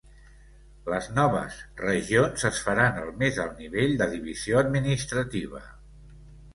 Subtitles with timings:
[0.93, 5.67] Les noves regions es faran el més alt nivell de divisió administrativa.